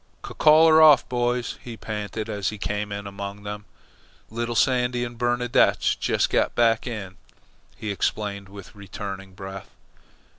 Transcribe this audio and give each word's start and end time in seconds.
"C 0.27 0.33
call 0.33 0.67
'er 0.67 0.81
off, 0.81 1.07
boys," 1.07 1.59
he 1.63 1.77
panted, 1.77 2.27
as 2.27 2.49
he 2.49 2.57
came 2.57 2.91
in 2.91 3.05
among 3.05 3.43
them. 3.43 3.65
"Little 4.31 4.55
Sandy 4.55 5.03
and 5.05 5.15
Bernadotte's 5.15 5.95
jes' 6.01 6.25
got 6.25 6.57
in," 6.87 7.17
he 7.77 7.91
explained 7.91 8.49
with 8.49 8.73
returning 8.73 9.33
breath. 9.33 9.69